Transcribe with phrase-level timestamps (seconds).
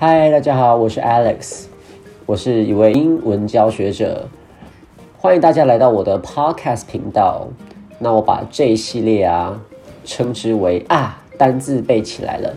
[0.00, 1.64] 嗨，大家好，我是 Alex，
[2.24, 4.28] 我是一位英文教学者，
[5.18, 7.48] 欢迎大家来到我的 Podcast 频道。
[7.98, 9.60] 那我把这一系列啊
[10.04, 12.54] 称之为啊单字背起来了。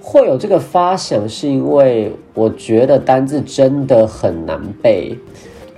[0.00, 5.16] 会有这个发想，是因为我觉得单字真的很难背。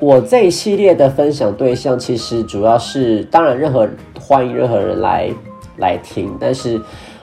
[0.01, 3.87] 我这一系列的分享对象其实主要是，当然任何
[4.19, 5.31] 欢迎任何人来
[5.77, 6.81] 来听，但是。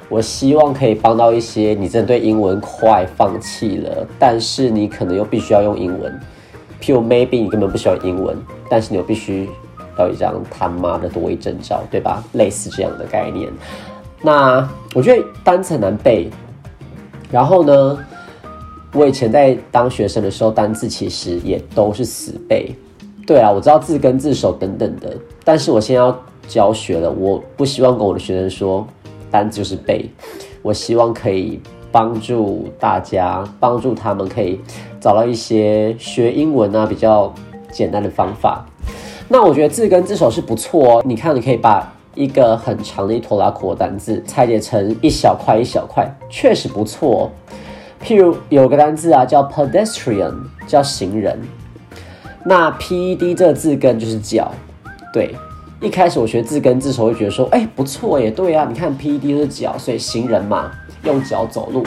[0.07, 6.19] 我希望可以帮到一些你真的对英文快放弃了，但是你可能又必须要用英文。
[6.79, 8.37] 譬如 maybe 你根本不喜欢英文，
[8.69, 9.49] 但是你又必须
[9.97, 12.23] 要一张他妈的多一证照，对吧？
[12.33, 13.49] 类似这样的概念。
[14.21, 16.29] 那我觉得单词难背。
[17.31, 17.97] 然后呢，
[18.93, 22.75] 我以前在当学生的时候，单字其实也都是死背。
[23.25, 26.15] 对啊，我知道字根字首等等的，但是我现在要
[26.47, 28.85] 教学了，我不希望跟我的学生说。
[29.35, 30.09] 单词就是背，
[30.61, 31.59] 我希望可以
[31.91, 34.59] 帮助大家，帮助他们可以
[34.99, 37.33] 找到一些学英文啊比较
[37.71, 38.65] 简单的方法。
[39.27, 41.03] 那我觉得字根字首是不错哦。
[41.05, 47.31] 你看，你可以把一个很长的一坨拉苦的单字拆解成一小块一小块，确实不错。
[48.03, 50.33] 譬如有个单字啊叫 pedestrian，
[50.67, 51.39] 叫行人。
[52.45, 54.51] 那 P E D 这个字根就是脚，
[55.11, 55.35] 对。
[55.81, 60.71] 一开始我学字根字首，会觉得说，哎，不错耶，对啊，你看 P E D 是脚，所以行人嘛，
[61.03, 61.83] 用脚走路。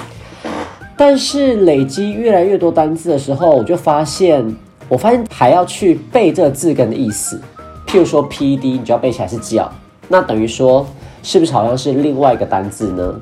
[0.97, 4.55] 但是累积越来越多单字的时候，我就发现，
[4.89, 7.41] 我发现还要去背这个字根的意思。
[7.87, 9.73] 譬如说 P E D，你就要背起来是脚，
[10.09, 10.87] 那等于说，
[11.23, 13.21] 是不是好像是另外一个单字呢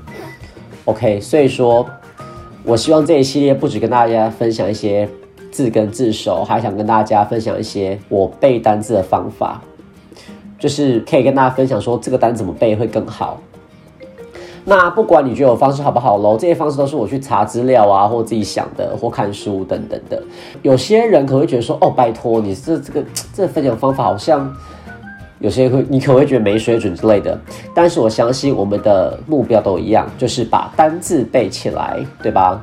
[0.87, 1.87] ？OK，所以说，
[2.64, 5.09] 我希望这一系列不止跟大家分享一些
[5.53, 9.62] 字根字首，还想跟大家分享一些我背单字的方法。
[10.67, 13.39] 就是可以跟大家分享说这个单怎么背会更好。
[14.64, 20.21] 那不管你觉得我方式好不好喽，这些方式都是我去查资料啊，或自己想的，或看书等等的。
[20.62, 23.00] 有些人可能会觉得说，哦，拜托，你这这个
[23.32, 24.53] 这分享方法好像
[25.38, 27.38] 有些会，你可能会觉得没水准之类的。
[27.72, 32.60] 但是我相信我们的目标都一样，就是把单字背起来，对吧？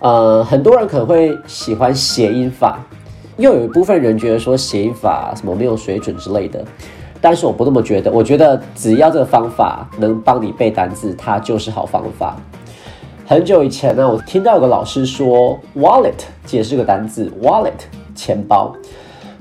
[0.00, 2.80] 呃，很多人可能会喜欢谐音法，
[3.36, 6.64] 又有一部分人觉得说谐音法什么没有水准之类的。
[7.20, 12.36] 但是我不这么觉得，我觉得只要这个方法能帮你背单字，它就是好方法。
[13.26, 17.72] 很久以前呢，我听到有个老师说 “wallet” 解释个单字，“wallet”
[18.14, 18.72] 钱包。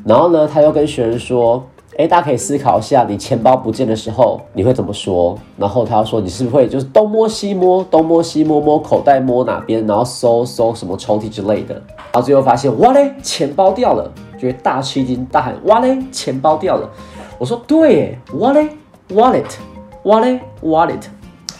[0.04, 1.64] 然后呢，他又跟学生说
[1.98, 11.76] ：“哎，大家可以思考一下，你钱包不见的时候，你会怎么说？”然后他说：“你是不是会就是东摸西摸，东摸西摸摸口袋摸哪边，然后搜搜什么抽屉之类的。”
[12.12, 16.90] 然后最后发现，哇嘞，钱包掉了，觉得大吃一惊，大喊：“哇嘞，钱包掉了！”
[17.38, 21.04] 我说对，wallet，wallet，wallet，wallet，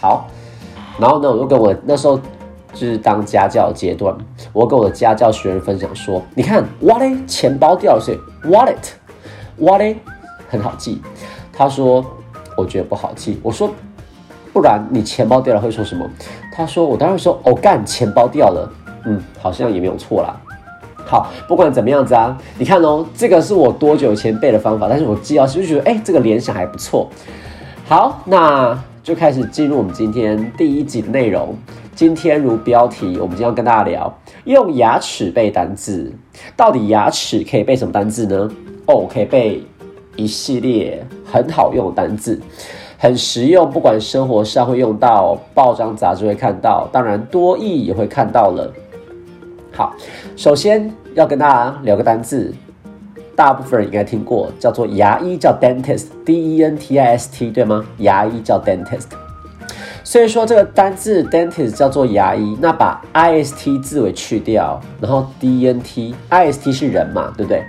[0.00, 0.26] 好。
[0.98, 2.18] 然后呢，我就跟我那时候
[2.72, 4.16] 就是当家教阶段，
[4.52, 9.96] 我跟我的家教学员分享说：“你看，wallet，钱包掉了，是 wallet，wallet
[10.48, 11.02] 很好记。”
[11.52, 12.02] 他说
[12.56, 13.70] ：“我觉得不好记。”我说
[14.54, 16.08] ：“不然你钱包掉了会说什么？”
[16.56, 18.72] 他说：“我当然说，哦干，钱包掉了。”
[19.04, 20.40] 嗯，好像也没有错啦。
[21.06, 27.08] 好，不管怎么样子啊，你看哦，这个是我多久前背的方法，但是我记到就觉得，哎，这个联想还不错。
[27.86, 31.56] 好，那就开始进入我们今天第一集的内容。
[31.94, 34.12] 今天如标题，我们今天要跟大家聊
[34.44, 36.12] 用牙齿背单字。
[36.56, 38.50] 到底牙齿可以背什么单字呢？
[38.86, 39.62] 哦，可以背
[40.16, 42.38] 一系列很好用的单字，
[42.98, 48.70] 很实用，不管生活上会用到，报章杂志会看到，当然多义也会看到了。
[49.76, 49.94] 好，
[50.36, 52.50] 首先要跟大家聊个单字，
[53.36, 57.84] 大部分人应该听过，叫做牙医，叫 dentist，d e n t i s t，对吗？
[57.98, 59.08] 牙医叫 dentist，
[60.02, 67.62] 所以说这个单字 dentist 叫做牙医，那把 i s t 字尾去掉，然后 d e n t，i s t 是人嘛，对不对？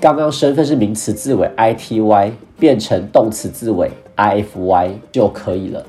[0.00, 5.86] 刚刚身份是名词字尾 i t y 变成动词字尾 i f y 就可以了。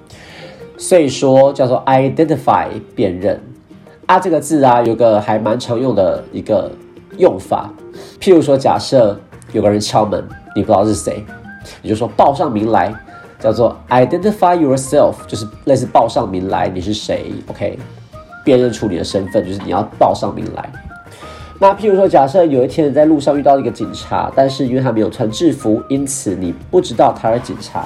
[0.78, 3.42] 所以说叫做 identify 辨认
[4.10, 6.72] 啊，这个字啊有个还蛮常用的一个
[7.20, 7.70] 用法，
[8.20, 9.16] 譬如说假设
[9.52, 11.24] 有个人敲门，你不知道是谁，
[11.84, 12.92] 你就说报上名来，
[13.40, 17.78] 叫做 identify yourself，就是类似报上名来，你是谁？OK。
[18.44, 20.68] 辨认出你的身份，就是你要报上名来。
[21.60, 27.86] 那譬如说，假设有一天你在路上遇到一个警察，但是因为他没有穿制服，因此你不知道他是警察。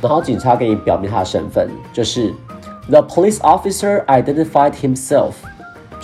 [0.00, 2.32] 然后警察给你表明他的身份，就是
[2.88, 5.32] The police officer identified himself，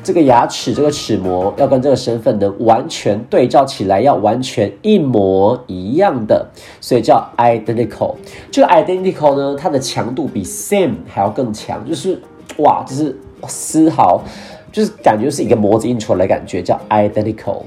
[0.03, 6.47] 这个牙齿这个齿模要跟这个身份能完全对照起来，要完全一模一样的，
[6.79, 8.15] 所以叫 identical。
[8.50, 12.21] 这个 identical 呢，它的强度比 same 还要更强，就是
[12.59, 13.19] 哇，就是
[13.49, 14.23] 丝毫，
[14.70, 17.62] 就是感觉是一个模子印出来的感觉，叫 identical，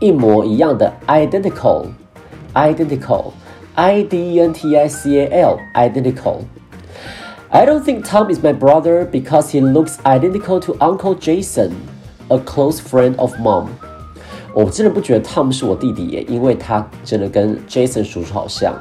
[0.00, 9.06] 一模一样的，identical，identical，i d e n t i c a l，identical。I don't think Tom is my brother
[9.08, 11.70] because he looks identical to Uncle Jason,
[12.28, 13.68] a close friend of mom.
[14.52, 18.74] 我真的不觉得 Tom 是我弟弟耶，因为他真的跟 Jason 叔叔好像。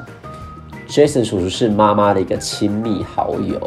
[0.88, 3.61] Jason 叔叔是妈妈的一个亲密好友。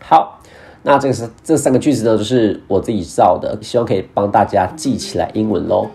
[0.00, 0.36] 好。
[0.80, 5.88] 那这个是这三个句子呢，就是我自己造的，希望可以帮大家记起来英文喽。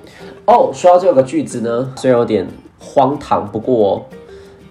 [0.45, 2.45] 哦，说到这个句子呢，虽然有点
[2.77, 4.05] 荒唐，不过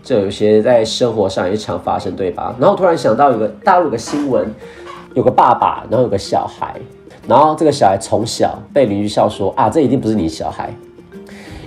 [0.05, 2.55] 这有些在生活上也常发生，对吧？
[2.61, 4.47] 然后突然想到有个大陆的新闻，
[5.15, 6.79] 有个爸爸，然后有个小孩，
[7.27, 10.73] 然后这个小孩从小被邻居笑说啊，这一定不是你小孩，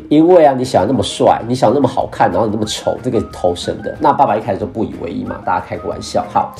[0.09, 3.95] 因为啊，你小孩那么帅，你小孩那么好看，然后你那么丑，这个偷生的。
[3.99, 6.53] 那爸爸一开始都不以为意嘛，大家开个玩笑，好。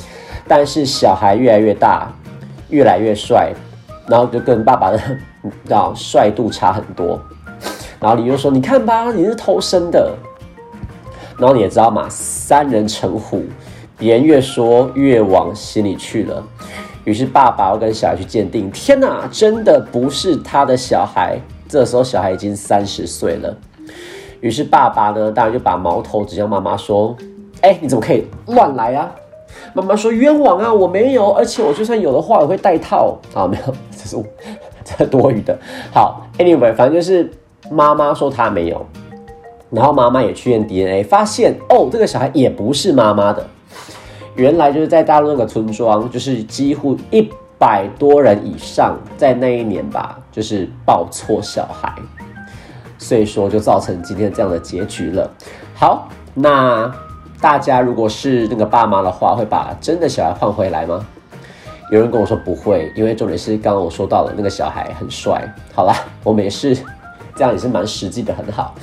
[0.48, 2.08] 但是小孩越来越大，
[2.68, 3.52] 越来越帅，
[4.06, 5.00] 然后就跟爸爸的，
[5.42, 7.20] 你知道帅度差很多。
[7.98, 10.14] 然后你就说：“你看吧，你是偷生的。”
[11.38, 13.42] 然后你也知道嘛，三人成虎，
[13.98, 16.44] 别人越说越往心里去了。
[17.04, 21.40] 于是爸爸要跟小孩去鉴定，天哪，真的不是他的小孩。
[21.68, 23.56] 这时候小孩已经三十岁了。
[24.40, 27.16] 于是爸爸呢，当然就把矛头指向妈妈说
[27.62, 29.10] ：“哎，你怎么可以乱来啊？”
[29.72, 34.16] 妈妈说冤枉啊，我没有，而且我就算有的话，我会戴套啊，没有，这是
[34.84, 35.58] 这是多余的。
[35.92, 37.30] 好，anyway，反正就是
[37.70, 38.84] 妈妈说她没有，
[39.70, 43.44] 然后妈妈也去验 DNA，发现哦，这个小孩也不是妈妈的。
[44.34, 47.28] 原来就是在大陆那个村庄，就是几乎一
[47.58, 51.92] 百多人以上，在那一年吧，就是抱错小孩，
[52.98, 55.30] 所以说就造成今天这样的结局了。
[55.74, 56.92] 好，那
[57.40, 61.06] 大家如果是那个爸妈的话，会把真的小孩换回来吗？
[61.90, 65.46] 有人跟我说不会，因为重点是刚刚我说到了那个小孩很帅。
[65.72, 65.94] 好啦，
[66.24, 66.76] 我们也是
[67.36, 68.74] 这样，也是蛮实际的，很好。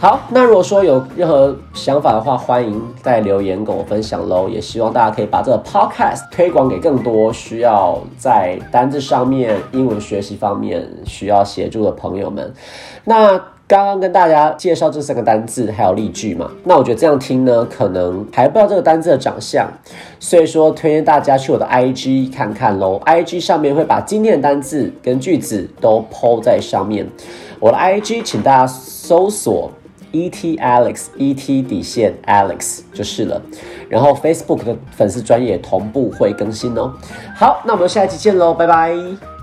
[0.00, 4.48] 好，那如果说有任何想法的话，欢迎在留言跟我分享喽。
[4.48, 12.54] 也希望大家可以把这个 podcast 推广给更多需要在单字上面、英文学习方面需要协助的朋友们。
[13.02, 13.36] 那
[13.66, 19.68] 刚刚跟大家介绍这三个单字还有例句嘛，那我觉得这样听呢，可能还不知道这个单字的长相，
[20.20, 23.00] 所以说推荐大家去我的 IG 看看喽。
[23.04, 27.04] IG 上面会把今天的单字跟句子都抛在上面。
[27.58, 29.72] 我的 IG 请大家搜索。
[30.12, 33.40] E T Alex E T 底线 Alex 就是了，
[33.88, 36.92] 然后 Facebook 的粉丝专业同步会更新哦。
[37.34, 39.37] 好，那我们下一期见喽，拜拜。